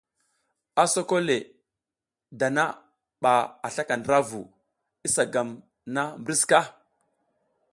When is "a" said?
0.83-0.85, 3.65-3.67